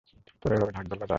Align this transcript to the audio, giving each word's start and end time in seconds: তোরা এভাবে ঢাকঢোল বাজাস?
তোরা 0.41 0.53
এভাবে 0.55 0.71
ঢাকঢোল 0.71 0.97
বাজাস? 0.97 1.09